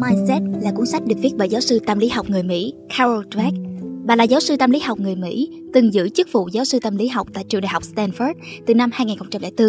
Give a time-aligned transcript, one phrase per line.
[0.00, 3.24] Mindset là cuốn sách được viết bởi giáo sư tâm lý học người Mỹ Carol
[3.30, 3.52] Dweck.
[4.04, 6.78] Bà là giáo sư tâm lý học người Mỹ, từng giữ chức vụ giáo sư
[6.82, 8.34] tâm lý học tại trường đại học Stanford
[8.66, 9.66] từ năm 2004.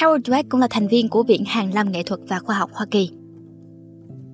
[0.00, 2.70] Carol Dweck cũng là thành viên của Viện Hàn Lâm Nghệ thuật và Khoa học
[2.72, 3.10] Hoa Kỳ.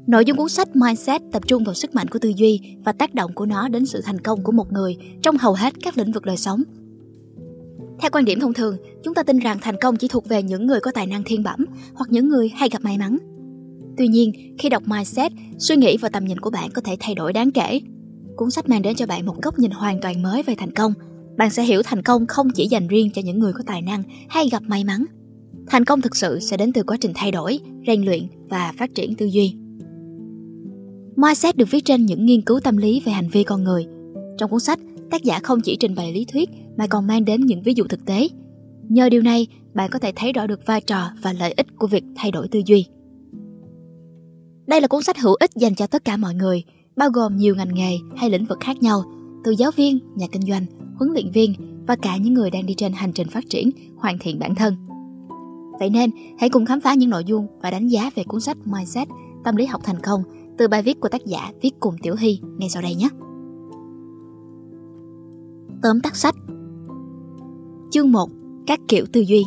[0.06, 3.14] Nội dung cuốn sách Mindset tập trung vào sức mạnh của tư duy và tác
[3.14, 6.12] động của nó đến sự thành công của một người trong hầu hết các lĩnh
[6.12, 6.62] vực đời sống.
[8.00, 10.66] Theo quan điểm thông thường, chúng ta tin rằng thành công chỉ thuộc về những
[10.66, 13.18] người có tài năng thiên bẩm hoặc những người hay gặp may mắn.
[13.96, 17.14] Tuy nhiên, khi đọc Mindset, suy nghĩ và tầm nhìn của bạn có thể thay
[17.14, 17.80] đổi đáng kể.
[18.36, 20.92] Cuốn sách mang đến cho bạn một góc nhìn hoàn toàn mới về thành công.
[21.36, 24.02] Bạn sẽ hiểu thành công không chỉ dành riêng cho những người có tài năng
[24.28, 25.04] hay gặp may mắn.
[25.66, 28.94] Thành công thực sự sẽ đến từ quá trình thay đổi, rèn luyện và phát
[28.94, 29.54] triển tư duy.
[31.16, 33.86] Mindset được viết trên những nghiên cứu tâm lý về hành vi con người.
[34.38, 34.78] Trong cuốn sách,
[35.10, 37.84] tác giả không chỉ trình bày lý thuyết mà còn mang đến những ví dụ
[37.84, 38.28] thực tế.
[38.88, 41.86] Nhờ điều này, bạn có thể thấy rõ được vai trò và lợi ích của
[41.86, 42.86] việc thay đổi tư duy.
[44.66, 46.64] Đây là cuốn sách hữu ích dành cho tất cả mọi người,
[46.96, 49.02] bao gồm nhiều ngành nghề hay lĩnh vực khác nhau,
[49.44, 50.66] từ giáo viên, nhà kinh doanh,
[50.98, 51.54] huấn luyện viên
[51.86, 54.76] và cả những người đang đi trên hành trình phát triển, hoàn thiện bản thân.
[55.78, 58.56] Vậy nên, hãy cùng khám phá những nội dung và đánh giá về cuốn sách
[58.64, 59.08] Mindset,
[59.44, 60.22] tâm lý học thành công
[60.58, 63.08] từ bài viết của tác giả viết cùng Tiểu Hy ngay sau đây nhé.
[65.82, 66.34] Tóm tắt sách
[67.90, 68.30] Chương 1
[68.66, 69.44] Các kiểu tư duy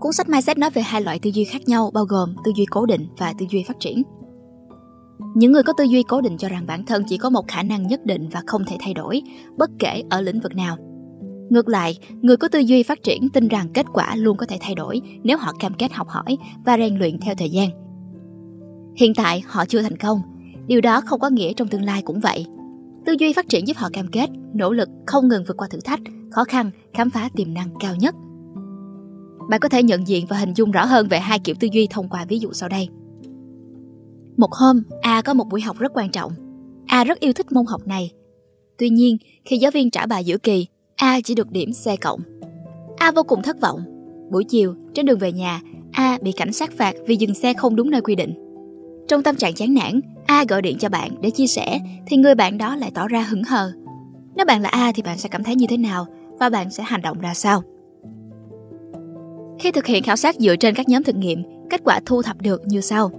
[0.00, 2.64] Cuốn sách Mindset nói về hai loại tư duy khác nhau bao gồm tư duy
[2.70, 4.02] cố định và tư duy phát triển.
[5.34, 7.62] Những người có tư duy cố định cho rằng bản thân chỉ có một khả
[7.62, 9.22] năng nhất định và không thể thay đổi,
[9.58, 10.76] bất kể ở lĩnh vực nào.
[11.50, 14.56] Ngược lại, người có tư duy phát triển tin rằng kết quả luôn có thể
[14.60, 17.68] thay đổi nếu họ cam kết học hỏi và rèn luyện theo thời gian.
[18.96, 20.20] Hiện tại họ chưa thành công,
[20.66, 22.46] điều đó không có nghĩa trong tương lai cũng vậy.
[23.06, 25.78] Tư duy phát triển giúp họ cam kết, nỗ lực không ngừng vượt qua thử
[25.84, 28.14] thách, khó khăn, khám phá tiềm năng cao nhất.
[29.48, 31.86] Bạn có thể nhận diện và hình dung rõ hơn về hai kiểu tư duy
[31.90, 32.88] thông qua ví dụ sau đây.
[34.36, 36.32] Một hôm, A có một buổi học rất quan trọng.
[36.86, 38.10] A rất yêu thích môn học này.
[38.78, 42.20] Tuy nhiên, khi giáo viên trả bài giữa kỳ, A chỉ được điểm C cộng.
[42.96, 43.80] A vô cùng thất vọng.
[44.30, 45.60] Buổi chiều, trên đường về nhà,
[45.92, 48.34] A bị cảnh sát phạt vì dừng xe không đúng nơi quy định.
[49.08, 52.34] Trong tâm trạng chán nản, A gọi điện cho bạn để chia sẻ thì người
[52.34, 53.72] bạn đó lại tỏ ra hững hờ.
[54.36, 56.06] Nếu bạn là A thì bạn sẽ cảm thấy như thế nào
[56.40, 57.62] và bạn sẽ hành động ra sao?
[59.58, 62.42] Khi thực hiện khảo sát dựa trên các nhóm thực nghiệm, kết quả thu thập
[62.42, 63.10] được như sau.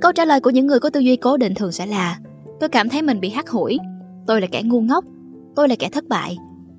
[0.00, 2.18] Câu trả lời của những người có tư duy cố định thường sẽ là
[2.60, 3.78] Tôi cảm thấy mình bị hắt hủi,
[4.26, 5.04] tôi là kẻ ngu ngốc,
[5.56, 6.36] tôi là kẻ thất bại,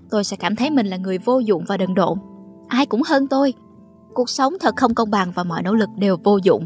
[0.09, 2.17] tôi sẽ cảm thấy mình là người vô dụng và đần độn.
[2.67, 3.53] Ai cũng hơn tôi.
[4.13, 6.65] Cuộc sống thật không công bằng và mọi nỗ lực đều vô dụng.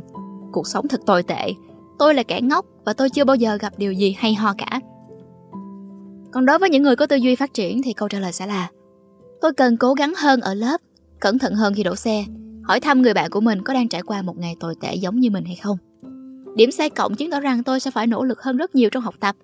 [0.51, 1.51] Cuộc sống thật tồi tệ.
[1.99, 4.79] Tôi là kẻ ngốc và tôi chưa bao giờ gặp điều gì hay ho cả.
[6.31, 8.47] Còn đối với những người có tư duy phát triển thì câu trả lời sẽ
[8.47, 8.69] là
[9.41, 10.81] Tôi cần cố gắng hơn ở lớp
[11.19, 12.25] cẩn thận hơn khi đổ xe,
[12.63, 15.19] hỏi thăm người bạn của mình có đang trải qua một ngày tồi tệ giống
[15.19, 15.77] như mình hay không.
[16.55, 19.03] Điểm sai cộng chứng tỏ rằng tôi sẽ phải nỗ lực hơn rất nhiều trong
[19.03, 19.35] học tập,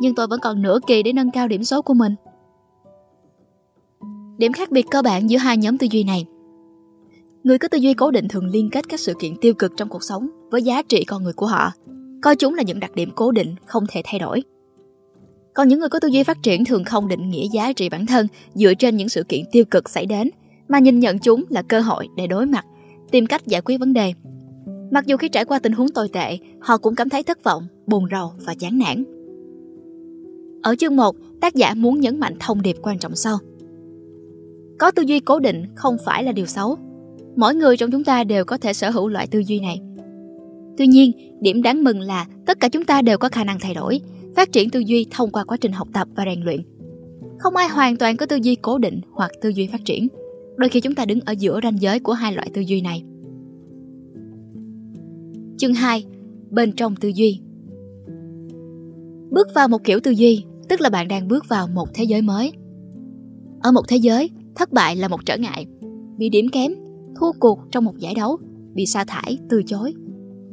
[0.00, 2.14] nhưng tôi vẫn còn nửa kỳ để nâng cao điểm số của mình.
[4.38, 6.26] Điểm khác biệt cơ bản giữa hai nhóm tư duy này
[7.44, 9.88] Người có tư duy cố định thường liên kết các sự kiện tiêu cực trong
[9.88, 11.72] cuộc sống với giá trị con người của họ,
[12.22, 14.42] coi chúng là những đặc điểm cố định không thể thay đổi.
[15.54, 18.06] Còn những người có tư duy phát triển thường không định nghĩa giá trị bản
[18.06, 20.30] thân dựa trên những sự kiện tiêu cực xảy đến
[20.70, 22.66] mà nhìn nhận chúng là cơ hội để đối mặt,
[23.10, 24.12] tìm cách giải quyết vấn đề.
[24.90, 27.66] Mặc dù khi trải qua tình huống tồi tệ, họ cũng cảm thấy thất vọng,
[27.86, 29.04] buồn rầu và chán nản.
[30.62, 33.38] Ở chương 1, tác giả muốn nhấn mạnh thông điệp quan trọng sau.
[34.78, 36.76] Có tư duy cố định không phải là điều xấu.
[37.36, 39.80] Mỗi người trong chúng ta đều có thể sở hữu loại tư duy này.
[40.78, 43.74] Tuy nhiên, điểm đáng mừng là tất cả chúng ta đều có khả năng thay
[43.74, 44.00] đổi,
[44.36, 46.60] phát triển tư duy thông qua quá trình học tập và rèn luyện.
[47.38, 50.08] Không ai hoàn toàn có tư duy cố định hoặc tư duy phát triển.
[50.60, 53.04] Đôi khi chúng ta đứng ở giữa ranh giới của hai loại tư duy này.
[55.58, 56.04] Chương 2.
[56.50, 57.40] Bên trong tư duy
[59.30, 62.22] Bước vào một kiểu tư duy, tức là bạn đang bước vào một thế giới
[62.22, 62.52] mới.
[63.60, 65.66] Ở một thế giới, thất bại là một trở ngại.
[66.18, 66.72] Bị điểm kém,
[67.20, 68.38] thua cuộc trong một giải đấu,
[68.74, 69.94] bị sa thải, từ chối.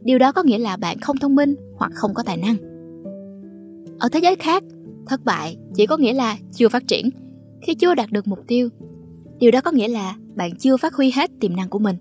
[0.04, 2.58] Điều đó có nghĩa là bạn không thông minh hoặc không có tài năng.
[4.00, 4.64] Ở thế giới khác,
[5.08, 7.10] thất bại chỉ có nghĩa là chưa phát triển.
[7.62, 8.70] Khi chưa đạt được mục tiêu,
[9.40, 11.96] Điều đó có nghĩa là bạn chưa phát huy hết tiềm năng của mình.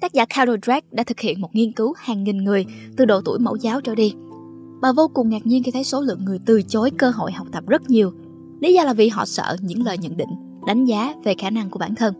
[0.00, 2.66] Tác giả Carol Dweck đã thực hiện một nghiên cứu hàng nghìn người
[2.96, 4.14] từ độ tuổi mẫu giáo trở đi.
[4.82, 7.46] Bà vô cùng ngạc nhiên khi thấy số lượng người từ chối cơ hội học
[7.52, 8.12] tập rất nhiều.
[8.60, 10.28] Lý do là vì họ sợ những lời nhận định,
[10.66, 12.14] đánh giá về khả năng của bản thân.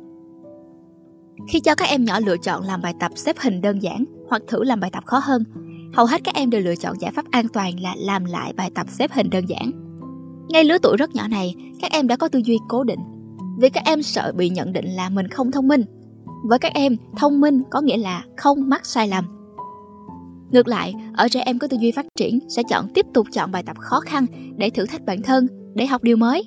[1.49, 4.43] Khi cho các em nhỏ lựa chọn làm bài tập xếp hình đơn giản hoặc
[4.49, 5.45] thử làm bài tập khó hơn,
[5.95, 8.71] hầu hết các em đều lựa chọn giải pháp an toàn là làm lại bài
[8.75, 9.71] tập xếp hình đơn giản.
[10.49, 13.01] Ngay lứa tuổi rất nhỏ này, các em đã có tư duy cố định
[13.61, 15.85] vì các em sợ bị nhận định là mình không thông minh.
[16.45, 19.25] Với các em, thông minh có nghĩa là không mắc sai lầm.
[20.51, 23.53] Ngược lại, ở trẻ em có tư duy phát triển sẽ chọn tiếp tục chọn
[23.53, 24.27] bài tập khó khăn
[24.57, 26.45] để thử thách bản thân, để học điều mới.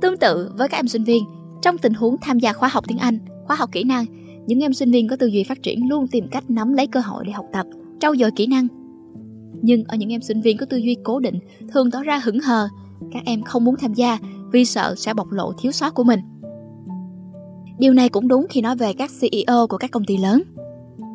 [0.00, 1.24] Tương tự với các em sinh viên,
[1.62, 4.04] trong tình huống tham gia khóa học tiếng Anh, khóa học kỹ năng,
[4.46, 7.00] những em sinh viên có tư duy phát triển luôn tìm cách nắm lấy cơ
[7.00, 7.66] hội để học tập,
[8.00, 8.66] trau dồi kỹ năng.
[9.62, 11.38] Nhưng ở những em sinh viên có tư duy cố định,
[11.72, 12.68] thường tỏ ra hững hờ,
[13.12, 14.18] các em không muốn tham gia
[14.52, 16.20] vì sợ sẽ bộc lộ thiếu sót của mình.
[17.78, 20.42] Điều này cũng đúng khi nói về các CEO của các công ty lớn.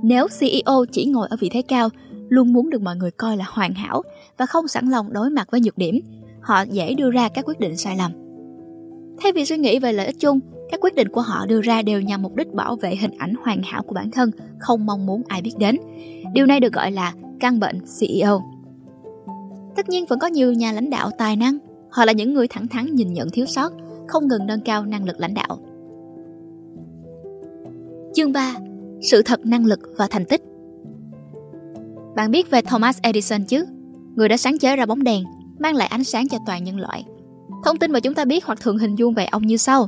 [0.04, 1.90] Nếu CEO chỉ ngồi ở vị thế cao,
[2.30, 4.02] luôn muốn được mọi người coi là hoàn hảo
[4.38, 6.00] và không sẵn lòng đối mặt với nhược điểm,
[6.42, 8.12] họ dễ đưa ra các quyết định sai lầm.
[9.22, 10.40] Thay vì suy nghĩ về lợi ích chung,
[10.72, 13.34] các quyết định của họ đưa ra đều nhằm mục đích bảo vệ hình ảnh
[13.44, 15.76] hoàn hảo của bản thân, không mong muốn ai biết đến.
[16.34, 18.42] Điều này được gọi là căn bệnh CEO.
[19.76, 21.58] Tất nhiên vẫn có nhiều nhà lãnh đạo tài năng,
[21.96, 23.74] họ là những người thẳng thắn nhìn nhận thiếu sót,
[24.08, 25.58] không ngừng nâng cao năng lực lãnh đạo.
[28.14, 28.56] Chương 3.
[29.02, 30.42] Sự thật năng lực và thành tích
[32.16, 33.66] Bạn biết về Thomas Edison chứ?
[34.16, 35.24] Người đã sáng chế ra bóng đèn,
[35.60, 37.06] mang lại ánh sáng cho toàn nhân loại.
[37.66, 39.88] Thông tin mà chúng ta biết hoặc thường hình dung về ông như sau.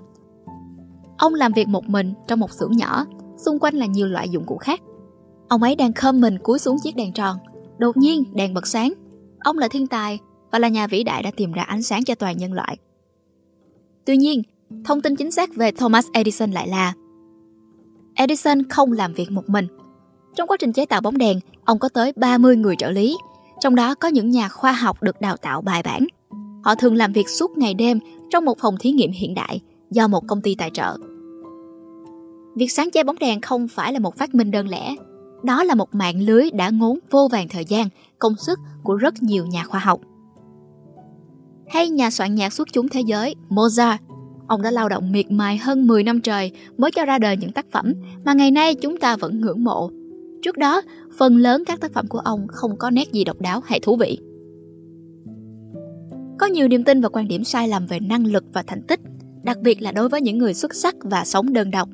[1.18, 3.06] Ông làm việc một mình trong một xưởng nhỏ,
[3.38, 4.82] xung quanh là nhiều loại dụng cụ khác.
[5.48, 7.38] Ông ấy đang khom mình cúi xuống chiếc đèn tròn.
[7.78, 8.94] Đột nhiên, đèn bật sáng.
[9.40, 10.20] Ông là thiên tài
[10.52, 12.78] và là nhà vĩ đại đã tìm ra ánh sáng cho toàn nhân loại.
[14.06, 14.44] Tuy nhiên,
[14.86, 16.94] thông tin chính xác về Thomas Edison lại là
[18.14, 19.68] Edison không làm việc một mình.
[20.36, 23.18] Trong quá trình chế tạo bóng đèn, ông có tới 30 người trợ lý,
[23.60, 26.08] trong đó có những nhà khoa học được đào tạo bài bản.
[26.64, 29.62] Họ thường làm việc suốt ngày đêm trong một phòng thí nghiệm hiện đại
[29.92, 30.98] do một công ty tài trợ.
[32.56, 34.96] Việc sáng chế bóng đèn không phải là một phát minh đơn lẻ,
[35.44, 37.90] đó là một mạng lưới đã ngốn vô vàng thời gian,
[38.20, 40.00] công sức của rất nhiều nhà khoa học.
[41.70, 43.98] Hay nhà soạn nhạc xuất chúng thế giới Mozart
[44.48, 47.52] Ông đã lao động miệt mài hơn 10 năm trời mới cho ra đời những
[47.52, 47.94] tác phẩm
[48.26, 49.92] mà ngày nay chúng ta vẫn ngưỡng mộ.
[50.42, 50.82] Trước đó,
[51.18, 53.96] phần lớn các tác phẩm của ông không có nét gì độc đáo hay thú
[53.96, 54.20] vị.
[56.40, 59.00] Có nhiều niềm tin và quan điểm sai lầm về năng lực và thành tích,
[59.44, 61.90] đặc biệt là đối với những người xuất sắc và sống đơn độc.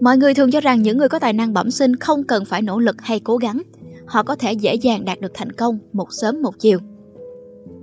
[0.00, 2.62] Mọi người thường cho rằng những người có tài năng bẩm sinh không cần phải
[2.62, 3.62] nỗ lực hay cố gắng,
[4.06, 6.78] họ có thể dễ dàng đạt được thành công một sớm một chiều.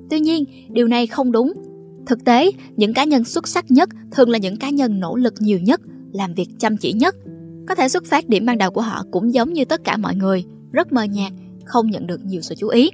[0.10, 1.54] Tuy nhiên, điều này không đúng
[2.10, 5.34] Thực tế, những cá nhân xuất sắc nhất thường là những cá nhân nỗ lực
[5.40, 7.16] nhiều nhất, làm việc chăm chỉ nhất.
[7.68, 10.16] Có thể xuất phát điểm ban đầu của họ cũng giống như tất cả mọi
[10.16, 11.32] người, rất mờ nhạt,
[11.66, 12.92] không nhận được nhiều sự chú ý.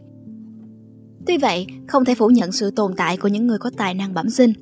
[1.27, 4.13] Tuy vậy, không thể phủ nhận sự tồn tại của những người có tài năng
[4.13, 4.53] bẩm sinh.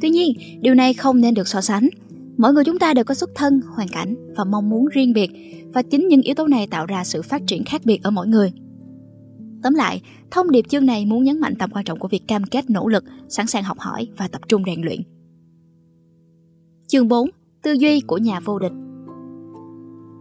[0.00, 1.88] Tuy nhiên, điều này không nên được so sánh.
[2.36, 5.30] Mỗi người chúng ta đều có xuất thân, hoàn cảnh và mong muốn riêng biệt,
[5.74, 8.26] và chính những yếu tố này tạo ra sự phát triển khác biệt ở mỗi
[8.26, 8.52] người.
[9.64, 12.44] Tóm lại, thông điệp chương này muốn nhấn mạnh tầm quan trọng của việc cam
[12.44, 15.00] kết nỗ lực, sẵn sàng học hỏi và tập trung rèn luyện.
[16.86, 17.30] Chương 4.
[17.62, 18.72] Tư duy của nhà vô địch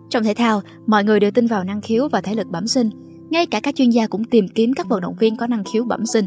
[0.09, 2.89] Trong thể thao, mọi người đều tin vào năng khiếu và thể lực bẩm sinh.
[3.29, 5.83] Ngay cả các chuyên gia cũng tìm kiếm các vận động viên có năng khiếu
[5.83, 6.25] bẩm sinh.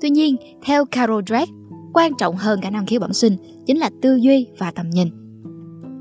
[0.00, 1.46] Tuy nhiên, theo Carol Dweck,
[1.92, 3.36] quan trọng hơn cả năng khiếu bẩm sinh
[3.66, 5.08] chính là tư duy và tầm nhìn.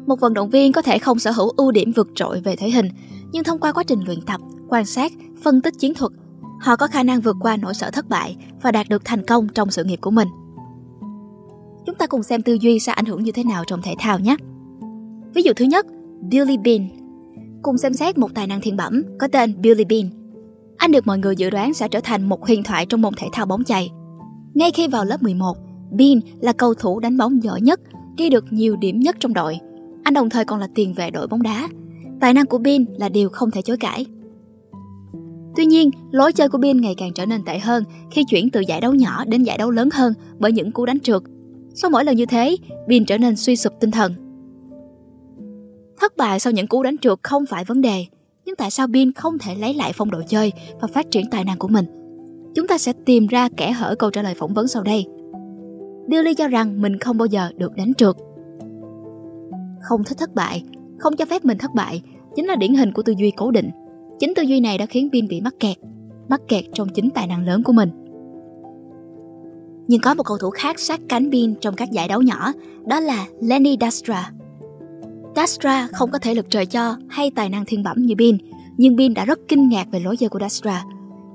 [0.07, 2.69] Một vận động viên có thể không sở hữu ưu điểm vượt trội về thể
[2.69, 2.89] hình,
[3.31, 5.11] nhưng thông qua quá trình luyện tập, quan sát,
[5.43, 6.11] phân tích chiến thuật,
[6.59, 9.47] họ có khả năng vượt qua nỗi sợ thất bại và đạt được thành công
[9.47, 10.27] trong sự nghiệp của mình.
[11.85, 14.19] Chúng ta cùng xem tư duy sẽ ảnh hưởng như thế nào trong thể thao
[14.19, 14.35] nhé.
[15.33, 15.85] Ví dụ thứ nhất,
[16.29, 16.89] Billy Bean.
[17.62, 20.09] Cùng xem xét một tài năng thiên bẩm có tên Billy Bean.
[20.77, 23.27] Anh được mọi người dự đoán sẽ trở thành một huyền thoại trong môn thể
[23.33, 23.89] thao bóng chày.
[24.53, 25.57] Ngay khi vào lớp 11,
[25.91, 27.79] Bean là cầu thủ đánh bóng giỏi nhất,
[28.17, 29.59] ghi được nhiều điểm nhất trong đội.
[30.03, 31.69] Anh đồng thời còn là tiền vệ đội bóng đá.
[32.19, 34.05] Tài năng của Bin là điều không thể chối cãi.
[35.55, 38.61] Tuy nhiên, lối chơi của Bin ngày càng trở nên tệ hơn khi chuyển từ
[38.67, 41.21] giải đấu nhỏ đến giải đấu lớn hơn bởi những cú đánh trượt.
[41.73, 42.57] Sau mỗi lần như thế,
[42.88, 44.13] Bin trở nên suy sụp tinh thần.
[46.01, 48.05] Thất bại sau những cú đánh trượt không phải vấn đề,
[48.45, 51.43] nhưng tại sao Bin không thể lấy lại phong độ chơi và phát triển tài
[51.43, 51.85] năng của mình?
[52.55, 55.05] Chúng ta sẽ tìm ra kẻ hở câu trả lời phỏng vấn sau đây.
[56.07, 58.15] Billy cho rằng mình không bao giờ được đánh trượt.
[59.81, 60.63] Không thích thất bại,
[61.00, 62.01] không cho phép mình thất bại
[62.36, 63.70] chính là điển hình của tư duy cố định
[64.20, 65.77] Chính tư duy này đã khiến Bin bị mắc kẹt,
[66.29, 67.89] mắc kẹt trong chính tài năng lớn của mình.
[69.88, 72.51] Nhưng có một cầu thủ khác sát cánh Bin trong các giải đấu nhỏ,
[72.86, 74.32] đó là Lenny Dastra.
[75.36, 78.38] Dastra không có thể lực trời cho hay tài năng thiên bẩm như Bin,
[78.77, 80.84] nhưng Bin đã rất kinh ngạc về lối chơi của Dastra.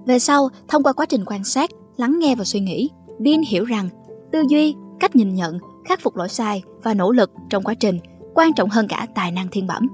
[0.06, 3.64] Về sau, thông qua quá trình quan sát, lắng nghe và suy nghĩ, Bin hiểu
[3.64, 3.88] rằng
[4.32, 7.98] tư duy, cách nhìn nhận, khắc phục lỗi sai và nỗ lực trong quá trình
[8.34, 9.88] quan trọng hơn cả tài năng thiên bẩm.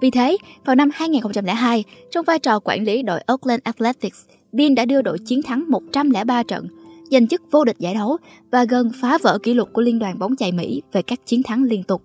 [0.00, 4.84] Vì thế, vào năm 2002, trong vai trò quản lý đội Oakland Athletics, Bean đã
[4.84, 6.68] đưa đội chiến thắng 103 trận,
[7.10, 8.16] giành chức vô địch giải đấu
[8.50, 11.42] và gần phá vỡ kỷ lục của Liên đoàn bóng chày Mỹ về các chiến
[11.42, 12.02] thắng liên tục.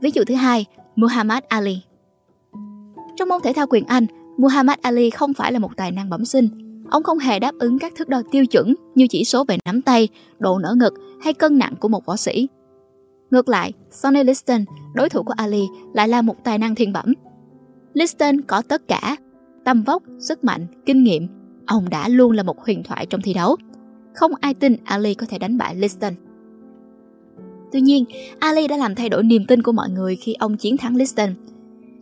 [0.00, 0.64] Ví dụ thứ hai,
[0.96, 1.82] Muhammad Ali
[3.16, 4.06] Trong môn thể thao quyền Anh,
[4.38, 6.48] Muhammad Ali không phải là một tài năng bẩm sinh.
[6.90, 9.82] Ông không hề đáp ứng các thước đo tiêu chuẩn như chỉ số về nắm
[9.82, 12.48] tay, độ nở ngực hay cân nặng của một võ sĩ.
[13.30, 14.64] Ngược lại, Sonny Liston,
[14.94, 17.12] đối thủ của Ali, lại là một tài năng thiên bẩm.
[17.94, 19.16] Liston có tất cả,
[19.64, 21.28] tâm vóc, sức mạnh, kinh nghiệm.
[21.66, 23.56] Ông đã luôn là một huyền thoại trong thi đấu.
[24.14, 26.12] Không ai tin Ali có thể đánh bại Liston.
[27.72, 28.04] Tuy nhiên,
[28.38, 31.34] Ali đã làm thay đổi niềm tin của mọi người khi ông chiến thắng Liston.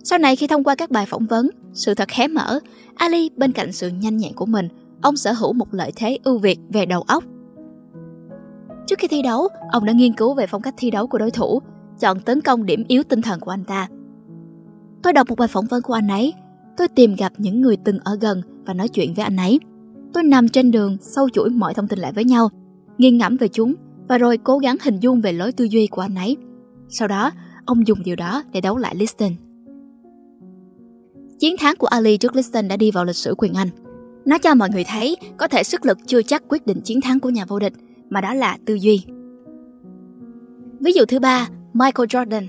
[0.04, 2.60] Sau này khi thông qua các bài phỏng vấn, sự thật hé mở,
[2.94, 4.68] Ali bên cạnh sự nhanh nhẹn của mình,
[5.02, 7.24] ông sở hữu một lợi thế ưu việt về đầu óc.
[8.86, 11.30] Trước khi thi đấu, ông đã nghiên cứu về phong cách thi đấu của đối
[11.30, 11.62] thủ,
[12.00, 13.88] chọn tấn công điểm yếu tinh thần của anh ta.
[15.02, 16.34] Tôi đọc một bài phỏng vấn của anh ấy,
[16.76, 19.60] tôi tìm gặp những người từng ở gần và nói chuyện với anh ấy.
[20.12, 22.48] Tôi nằm trên đường, sâu chuỗi mọi thông tin lại với nhau,
[22.98, 23.74] nghiêng ngẫm về chúng
[24.08, 26.36] và rồi cố gắng hình dung về lối tư duy của anh ấy.
[26.88, 27.30] Sau đó,
[27.64, 29.32] ông dùng điều đó để đấu lại Liston.
[31.38, 33.68] Chiến thắng của Ali trước Liston đã đi vào lịch sử quyền Anh.
[34.24, 37.20] Nó cho mọi người thấy có thể sức lực chưa chắc quyết định chiến thắng
[37.20, 37.72] của nhà vô địch,
[38.11, 39.04] mà đó là tư duy.
[40.80, 42.46] Ví dụ thứ ba, Michael Jordan.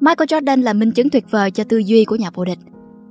[0.00, 2.58] Michael Jordan là minh chứng tuyệt vời cho tư duy của nhà vô địch.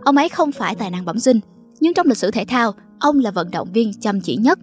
[0.03, 1.39] Ông ấy không phải tài năng bẩm sinh,
[1.79, 4.59] nhưng trong lịch sử thể thao, ông là vận động viên chăm chỉ nhất.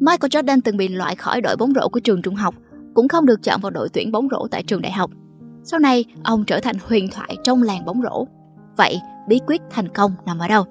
[0.00, 2.54] Michael Jordan từng bị loại khỏi đội bóng rổ của trường trung học,
[2.94, 5.10] cũng không được chọn vào đội tuyển bóng rổ tại trường đại học.
[5.62, 8.26] Sau này, ông trở thành huyền thoại trong làng bóng rổ.
[8.76, 10.64] Vậy, bí quyết thành công nằm ở đâu?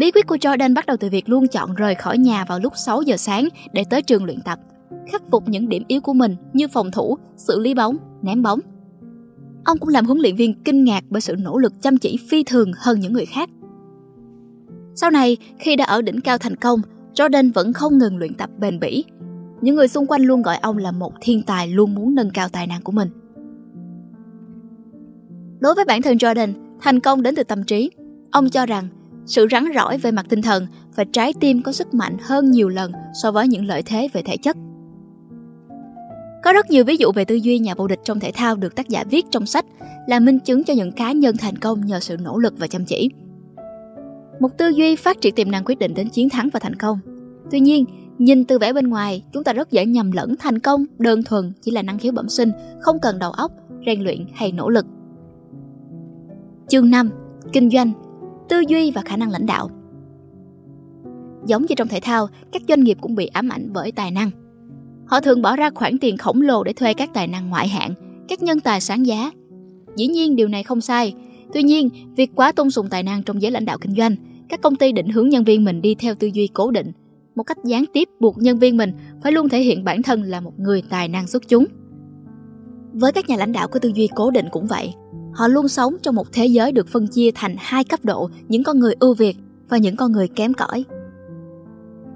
[0.00, 2.72] Bí quyết của Jordan bắt đầu từ việc luôn chọn rời khỏi nhà vào lúc
[2.76, 4.58] 6 giờ sáng để tới trường luyện tập,
[5.12, 8.60] khắc phục những điểm yếu của mình như phòng thủ, xử lý bóng, ném bóng.
[9.64, 12.44] Ông cũng làm huấn luyện viên kinh ngạc bởi sự nỗ lực chăm chỉ phi
[12.44, 13.50] thường hơn những người khác.
[14.94, 16.80] Sau này, khi đã ở đỉnh cao thành công,
[17.14, 19.04] Jordan vẫn không ngừng luyện tập bền bỉ.
[19.60, 22.48] Những người xung quanh luôn gọi ông là một thiên tài luôn muốn nâng cao
[22.48, 23.08] tài năng của mình.
[25.60, 27.90] Đối với bản thân Jordan, thành công đến từ tâm trí.
[28.30, 28.88] Ông cho rằng
[29.26, 32.68] sự rắn rỏi về mặt tinh thần và trái tim có sức mạnh hơn nhiều
[32.68, 34.56] lần so với những lợi thế về thể chất.
[36.44, 38.76] Có rất nhiều ví dụ về tư duy nhà vô địch trong thể thao được
[38.76, 39.64] tác giả viết trong sách
[40.06, 42.84] là minh chứng cho những cá nhân thành công nhờ sự nỗ lực và chăm
[42.84, 43.10] chỉ.
[44.40, 46.98] Một tư duy phát triển tiềm năng quyết định đến chiến thắng và thành công.
[47.50, 47.84] Tuy nhiên,
[48.18, 51.52] nhìn từ vẻ bên ngoài, chúng ta rất dễ nhầm lẫn thành công đơn thuần
[51.62, 53.52] chỉ là năng khiếu bẩm sinh, không cần đầu óc,
[53.86, 54.86] rèn luyện hay nỗ lực.
[56.68, 57.10] Chương 5.
[57.52, 57.92] Kinh doanh
[58.50, 59.68] Tư duy và khả năng lãnh đạo
[61.46, 64.30] Giống như trong thể thao, các doanh nghiệp cũng bị ám ảnh bởi tài năng.
[65.06, 67.94] Họ thường bỏ ra khoản tiền khổng lồ để thuê các tài năng ngoại hạng,
[68.28, 69.30] các nhân tài sáng giá.
[69.96, 71.14] Dĩ nhiên điều này không sai,
[71.54, 74.16] tuy nhiên việc quá tôn sùng tài năng trong giới lãnh đạo kinh doanh,
[74.48, 76.92] các công ty định hướng nhân viên mình đi theo tư duy cố định,
[77.34, 78.92] một cách gián tiếp buộc nhân viên mình
[79.22, 81.64] phải luôn thể hiện bản thân là một người tài năng xuất chúng.
[82.92, 84.94] Với các nhà lãnh đạo có tư duy cố định cũng vậy,
[85.32, 88.62] Họ luôn sống trong một thế giới được phân chia thành hai cấp độ, những
[88.62, 89.36] con người ưu việt
[89.68, 90.84] và những con người kém cỏi.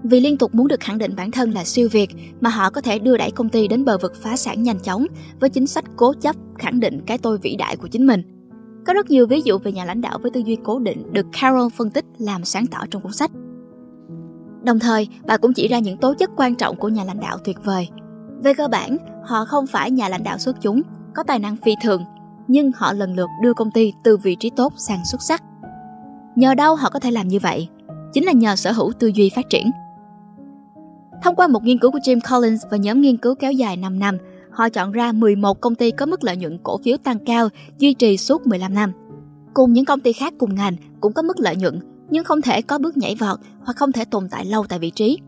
[0.03, 2.09] Vì liên tục muốn được khẳng định bản thân là siêu việt
[2.41, 5.07] mà họ có thể đưa đẩy công ty đến bờ vực phá sản nhanh chóng
[5.41, 8.23] với chính sách cố chấp khẳng định cái tôi vĩ đại của chính mình.
[8.87, 11.27] Có rất nhiều ví dụ về nhà lãnh đạo với tư duy cố định được
[11.41, 13.31] Carol phân tích làm sáng tỏ trong cuốn sách.
[14.63, 17.39] Đồng thời, bà cũng chỉ ra những tố chất quan trọng của nhà lãnh đạo
[17.45, 17.89] tuyệt vời.
[18.43, 20.83] Về cơ bản, họ không phải nhà lãnh đạo xuất chúng,
[21.15, 22.03] có tài năng phi thường
[22.49, 25.43] nhưng họ lần lượt đưa công ty từ vị trí tốt sang xuất sắc.
[26.37, 27.69] Nhờ đâu họ có thể làm như vậy?
[28.13, 29.71] Chính là nhờ sở hữu tư duy phát triển.
[31.23, 33.99] Thông qua một nghiên cứu của Jim Collins và nhóm nghiên cứu kéo dài 5
[33.99, 34.19] năm,
[34.51, 37.49] họ chọn ra 11 công ty có mức lợi nhuận cổ phiếu tăng cao,
[37.79, 38.93] duy trì suốt 15 năm.
[39.55, 42.63] Cùng những công ty khác cùng ngành cũng có mức lợi nhuận, nhưng không thể
[42.63, 45.19] có bước nhảy vọt hoặc không thể tồn tại lâu tại vị trí.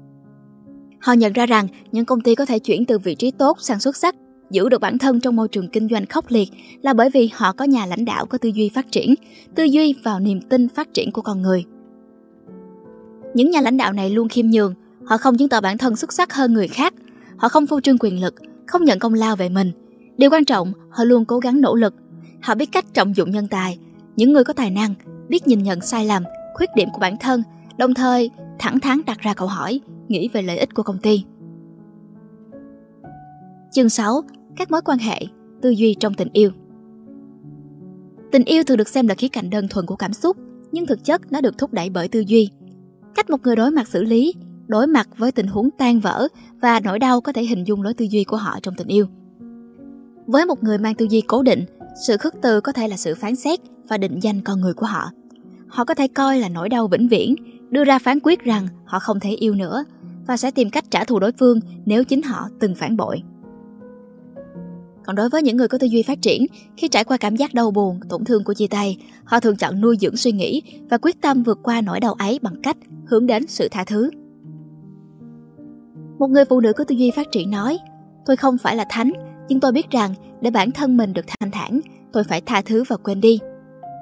[1.00, 3.80] Họ nhận ra rằng những công ty có thể chuyển từ vị trí tốt sang
[3.80, 4.14] xuất sắc
[4.50, 6.48] giữ được bản thân trong môi trường kinh doanh khốc liệt
[6.82, 9.14] là bởi vì họ có nhà lãnh đạo có tư duy phát triển,
[9.54, 11.64] tư duy vào niềm tin phát triển của con người.
[13.34, 14.74] Những nhà lãnh đạo này luôn khiêm nhường,
[15.04, 16.94] họ không chứng tỏ bản thân xuất sắc hơn người khác,
[17.36, 18.34] họ không phô trương quyền lực,
[18.66, 19.72] không nhận công lao về mình.
[20.16, 21.94] Điều quan trọng, họ luôn cố gắng nỗ lực,
[22.42, 23.78] họ biết cách trọng dụng nhân tài,
[24.16, 24.94] những người có tài năng,
[25.28, 26.22] biết nhìn nhận sai lầm,
[26.54, 27.42] khuyết điểm của bản thân,
[27.78, 31.24] đồng thời thẳng thắn đặt ra câu hỏi, nghĩ về lợi ích của công ty.
[33.76, 34.23] Chương 6
[34.56, 35.21] các mối quan hệ,
[35.62, 36.50] tư duy trong tình yêu.
[38.33, 40.37] Tình yêu thường được xem là khía cạnh đơn thuần của cảm xúc,
[40.73, 42.49] nhưng thực chất nó được thúc đẩy bởi tư duy.
[43.14, 44.35] Cách một người đối mặt xử lý,
[44.66, 46.28] đối mặt với tình huống tan vỡ
[46.61, 49.06] và nỗi đau có thể hình dung lối tư duy của họ trong tình yêu.
[50.26, 51.64] Với một người mang tư duy cố định,
[52.06, 54.87] sự khước từ có thể là sự phán xét và định danh con người của
[54.87, 55.11] họ.
[55.68, 57.35] Họ có thể coi là nỗi đau vĩnh viễn,
[57.71, 59.85] đưa ra phán quyết rằng họ không thể yêu nữa
[60.26, 63.23] và sẽ tìm cách trả thù đối phương nếu chính họ từng phản bội.
[65.06, 66.46] Còn đối với những người có tư duy phát triển,
[66.76, 69.80] khi trải qua cảm giác đau buồn, tổn thương của chia tay, họ thường chọn
[69.80, 73.26] nuôi dưỡng suy nghĩ và quyết tâm vượt qua nỗi đau ấy bằng cách hướng
[73.26, 74.10] đến sự tha thứ.
[76.18, 77.78] Một người phụ nữ có tư duy phát triển nói,
[78.26, 79.12] tôi không phải là thánh,
[79.48, 81.80] nhưng tôi biết rằng để bản thân mình được thanh thản,
[82.12, 83.38] tôi phải tha thứ và quên đi.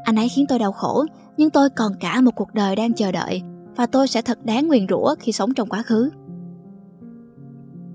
[0.05, 1.05] Anh ấy khiến tôi đau khổ,
[1.37, 3.43] nhưng tôi còn cả một cuộc đời đang chờ đợi
[3.77, 6.11] và tôi sẽ thật đáng nguyền rủa khi sống trong quá khứ.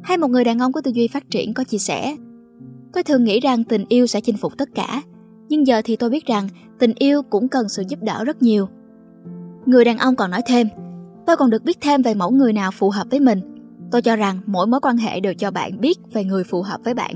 [0.04, 2.16] Hay một người đàn ông có tư duy phát triển có chia sẻ,
[2.94, 5.02] tôi thường nghĩ rằng tình yêu sẽ chinh phục tất cả,
[5.50, 6.48] nhưng giờ thì tôi biết rằng
[6.80, 8.68] tình yêu cũng cần sự giúp đỡ rất nhiều.
[9.66, 10.68] Người đàn ông còn nói thêm,
[11.26, 13.42] tôi còn được biết thêm về mẫu người nào phù hợp với mình.
[13.92, 16.80] Tôi cho rằng mỗi mối quan hệ đều cho bạn biết về người phù hợp
[16.84, 17.16] với bạn.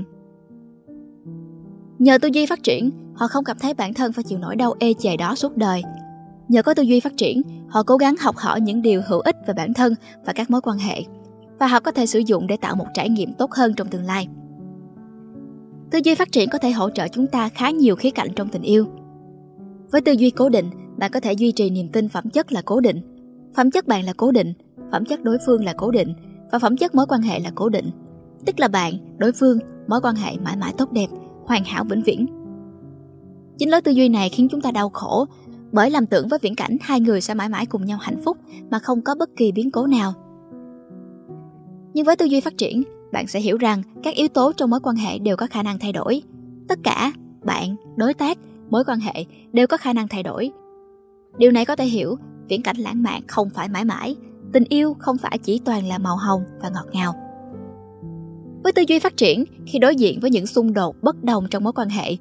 [1.98, 4.74] Nhờ tư duy phát triển, họ không cảm thấy bản thân phải chịu nỗi đau
[4.78, 5.82] ê chề đó suốt đời.
[6.48, 9.36] Nhờ có tư duy phát triển, họ cố gắng học hỏi những điều hữu ích
[9.46, 9.94] về bản thân
[10.26, 11.02] và các mối quan hệ,
[11.58, 14.04] và họ có thể sử dụng để tạo một trải nghiệm tốt hơn trong tương
[14.04, 14.28] lai.
[15.94, 18.48] Tư duy phát triển có thể hỗ trợ chúng ta khá nhiều khía cạnh trong
[18.48, 18.86] tình yêu.
[19.92, 22.62] Với tư duy cố định, bạn có thể duy trì niềm tin phẩm chất là
[22.64, 23.00] cố định.
[23.56, 24.52] Phẩm chất bạn là cố định,
[24.92, 26.14] phẩm chất đối phương là cố định
[26.52, 27.90] và phẩm chất mối quan hệ là cố định.
[28.46, 31.06] Tức là bạn, đối phương, mối quan hệ mãi mãi tốt đẹp
[31.44, 32.26] hoàn hảo vĩnh viễn.
[33.58, 35.26] Chính lối tư duy này khiến chúng ta đau khổ
[35.72, 38.36] bởi làm tưởng với viễn cảnh hai người sẽ mãi mãi cùng nhau hạnh phúc
[38.70, 40.12] mà không có bất kỳ biến cố nào.
[41.94, 42.82] Nhưng với tư duy phát triển,
[43.14, 45.78] bạn sẽ hiểu rằng các yếu tố trong mối quan hệ đều có khả năng
[45.78, 46.22] thay đổi.
[46.68, 47.12] Tất cả,
[47.44, 48.38] bạn, đối tác,
[48.70, 50.50] mối quan hệ đều có khả năng thay đổi.
[51.38, 52.16] Điều này có thể hiểu,
[52.48, 54.16] viễn cảnh lãng mạn không phải mãi mãi,
[54.52, 57.14] tình yêu không phải chỉ toàn là màu hồng và ngọt ngào.
[58.62, 61.64] Với tư duy phát triển, khi đối diện với những xung đột bất đồng trong
[61.64, 62.16] mối quan hệ,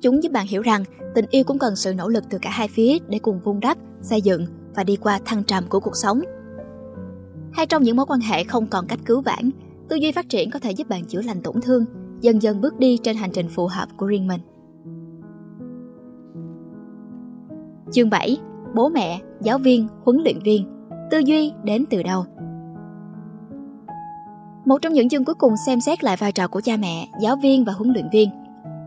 [0.00, 2.68] chúng giúp bạn hiểu rằng tình yêu cũng cần sự nỗ lực từ cả hai
[2.68, 6.20] phía để cùng vun đắp, xây dựng và đi qua thăng trầm của cuộc sống.
[7.52, 9.50] Hay trong những mối quan hệ không còn cách cứu vãn,
[9.88, 11.84] tư duy phát triển có thể giúp bạn chữa lành tổn thương,
[12.20, 14.40] dần dần bước đi trên hành trình phù hợp của riêng mình.
[17.92, 18.36] Chương 7.
[18.74, 20.66] Bố mẹ, giáo viên, huấn luyện viên.
[21.10, 22.24] Tư duy đến từ đâu?
[24.64, 27.36] Một trong những chương cuối cùng xem xét lại vai trò của cha mẹ, giáo
[27.42, 28.30] viên và huấn luyện viên.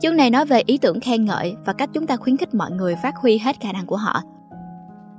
[0.01, 2.71] Chương này nói về ý tưởng khen ngợi và cách chúng ta khuyến khích mọi
[2.71, 4.21] người phát huy hết khả năng của họ.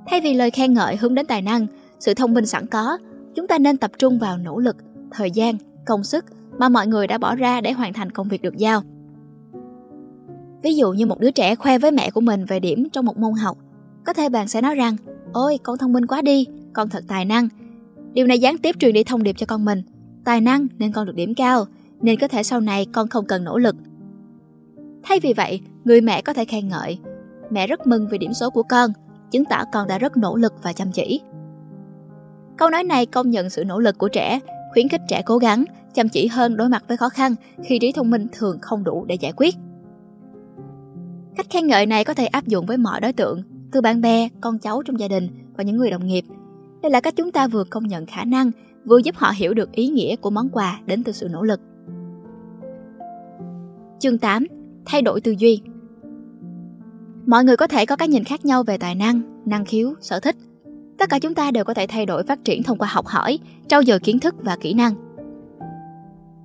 [0.07, 1.67] Thay vì lời khen ngợi hướng đến tài năng,
[2.01, 2.99] sự thông minh sẵn có,
[3.35, 4.77] chúng ta nên tập trung vào nỗ lực,
[5.11, 5.55] thời gian,
[5.89, 6.25] công sức
[6.59, 8.83] mà mọi người đã bỏ ra để hoàn thành công việc được giao.
[10.63, 13.19] Ví dụ như một đứa trẻ khoe với mẹ của mình về điểm trong một
[13.19, 13.59] môn học,
[14.05, 14.97] có thể bạn sẽ nói rằng,
[15.33, 17.49] ôi con thông minh quá đi, con thật tài năng.
[18.13, 19.83] Điều này gián tiếp truyền đi thông điệp cho con mình–
[20.29, 21.65] tài năng nên con được điểm cao,
[22.01, 23.77] nên có thể sau này con không cần nỗ lực.
[25.03, 26.99] Thay vì vậy, người mẹ có thể khen ngợi.
[27.51, 28.91] Mẹ rất mừng vì điểm số của con,
[29.31, 31.21] chứng tỏ con đã rất nỗ lực và chăm chỉ.
[32.57, 34.41] Câu nói này công nhận sự nỗ lực của trẻ,
[34.73, 37.93] khuyến khích trẻ cố gắng, chăm chỉ hơn đối mặt với khó khăn khi trí
[37.93, 39.55] thông minh thường không đủ để giải quyết.
[41.37, 44.29] Cách khen ngợi này có thể áp dụng với mọi đối tượng, từ bạn bè,
[44.41, 46.25] con cháu trong gia đình và những người đồng nghiệp.
[46.83, 48.51] Đây là cách chúng ta vừa công nhận khả năng
[48.85, 51.61] vừa giúp họ hiểu được ý nghĩa của món quà đến từ sự nỗ lực.
[53.99, 54.47] Chương 8.
[54.87, 55.63] Thay đổi tư duy
[57.27, 60.21] Mọi người có thể có cái nhìn khác nhau về tài năng, năng khiếu, sở
[60.21, 60.37] thích.
[60.99, 63.39] Tất cả chúng ta đều có thể thay đổi phát triển thông qua học hỏi,
[63.69, 64.95] trau dồi kiến thức và kỹ năng.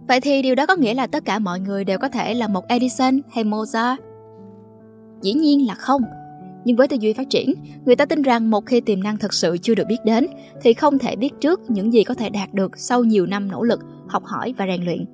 [0.08, 2.48] Vậy thì điều đó có nghĩa là tất cả mọi người đều có thể là
[2.48, 3.98] một Edison hay Mozart?
[5.22, 6.02] Dĩ nhiên là không.
[6.66, 7.54] Nhưng với tư duy phát triển,
[7.86, 10.28] người ta tin rằng một khi tiềm năng thật sự chưa được biết đến,
[10.62, 13.64] thì không thể biết trước những gì có thể đạt được sau nhiều năm nỗ
[13.64, 15.06] lực, học hỏi và rèn luyện.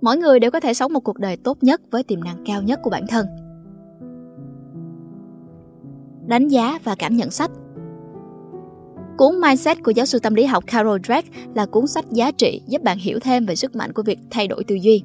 [0.00, 2.62] Mỗi người đều có thể sống một cuộc đời tốt nhất với tiềm năng cao
[2.62, 3.26] nhất của bản thân.
[6.26, 7.50] Đánh giá và cảm nhận sách
[9.18, 11.22] Cuốn Mindset của giáo sư tâm lý học Carol Dweck
[11.54, 14.48] là cuốn sách giá trị giúp bạn hiểu thêm về sức mạnh của việc thay
[14.48, 15.02] đổi tư duy.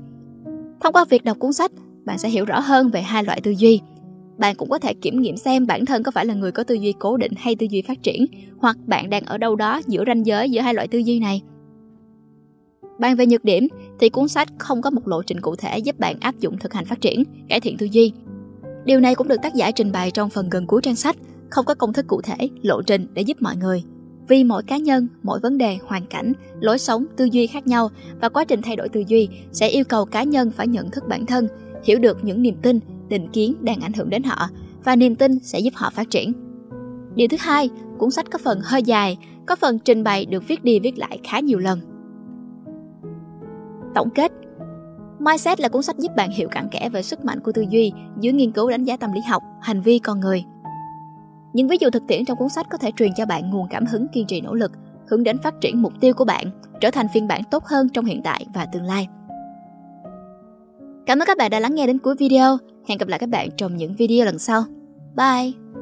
[0.81, 1.71] Thông qua việc đọc cuốn sách,
[2.05, 3.81] bạn sẽ hiểu rõ hơn về hai loại tư duy–
[4.37, 6.75] bạn cũng có thể kiểm nghiệm xem bản thân có phải là người có tư
[6.75, 8.25] duy cố định hay tư duy phát triển,
[8.57, 11.41] hoặc bạn đang ở đâu đó giữa ranh giới giữa hai loại tư duy này.
[12.99, 13.67] Bàn về nhược điểm
[13.99, 16.73] thì cuốn sách không có một lộ trình cụ thể giúp bạn áp dụng thực
[16.73, 18.11] hành phát triển, cải thiện tư duy.
[18.85, 21.15] Điều này cũng được tác giả trình bày trong phần gần cuối trang sách,
[21.49, 23.83] không có công thức cụ thể, lộ trình để giúp mọi người.
[24.27, 27.89] Vì mỗi cá nhân, mỗi vấn đề, hoàn cảnh, lối sống, tư duy khác nhau
[28.21, 31.03] và quá trình thay đổi tư duy sẽ yêu cầu cá nhân phải nhận thức
[31.07, 31.47] bản thân,
[31.83, 34.49] hiểu được những niềm tin, định kiến đang ảnh hưởng đến họ
[34.83, 36.33] và niềm tin sẽ giúp họ phát triển.
[37.15, 40.63] Điều thứ hai, cuốn sách có phần hơi dài, có phần trình bày được viết
[40.63, 41.79] đi viết lại khá nhiều lần.
[43.95, 44.31] Tổng kết
[45.19, 47.91] Mindset là cuốn sách giúp bạn hiểu cặn kẽ về sức mạnh của tư duy
[48.19, 50.43] dưới nghiên cứu đánh giá tâm lý học, hành vi con người.
[51.53, 53.85] Những ví dụ thực tiễn trong cuốn sách có thể truyền cho bạn nguồn cảm
[53.85, 54.71] hứng kiên trì nỗ lực,
[55.07, 58.05] hướng đến phát triển mục tiêu của bạn, trở thành phiên bản tốt hơn trong
[58.05, 59.07] hiện tại và tương lai.
[61.05, 62.57] Cảm ơn các bạn đã lắng nghe đến cuối video.
[62.87, 64.63] Hẹn gặp lại các bạn trong những video lần sau.
[65.15, 65.76] Bye!